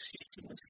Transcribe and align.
seeking 0.00 0.69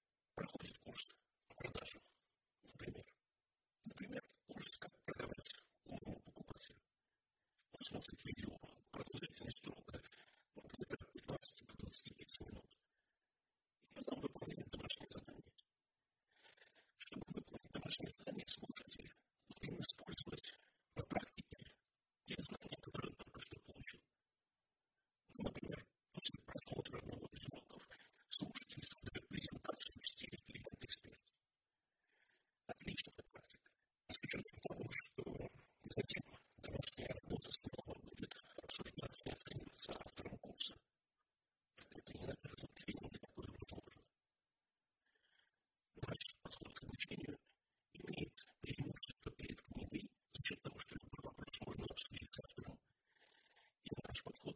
Thank 17.99 18.03
you 18.03 18.09
for 18.17 18.31
the 18.31 18.37
next 18.37 18.57
one. 18.61 18.70
στήριξε 52.03 52.41
αυτό. 52.45 52.61
Είναι 53.85 54.01
ένα 54.03 54.13
που 54.23 54.53